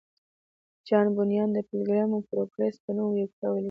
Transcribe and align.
جان 0.87 1.05
بونیان 1.15 1.49
د 1.53 1.57
پیلګریم 1.67 2.11
پروګریس 2.29 2.75
په 2.83 2.91
نوم 2.95 3.09
یو 3.19 3.27
کتاب 3.31 3.51
ولیکه 3.51 3.59